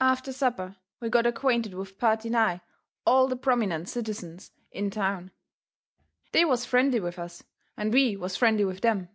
[0.00, 2.60] After supper we got acquainted with purty nigh
[3.04, 5.32] all the prominent citizens in town.
[6.30, 7.42] They was friendly with us,
[7.76, 9.08] and we was friendly with them.